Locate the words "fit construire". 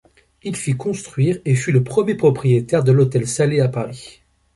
0.55-1.37